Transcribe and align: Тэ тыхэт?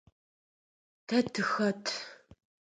Тэ 1.07 1.17
тыхэт? 1.33 1.83